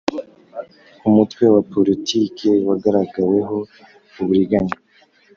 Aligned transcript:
Umutwe 1.07 1.43
wa 1.53 1.61
Politiki 1.73 2.49
wagaragaweho 2.67 3.57
uburiganya 4.21 4.75